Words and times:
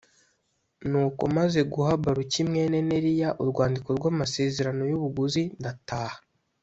Nuko 0.89 1.21
maze 1.37 1.59
guha 1.73 1.91
Baruki 2.03 2.41
mwene 2.49 2.77
Neriya 2.89 3.29
urwandiko 3.43 3.89
rw 3.97 4.05
amasezerano 4.11 4.81
y 4.91 4.95
ubuguzi 4.97 5.41
ndataha 5.59 6.17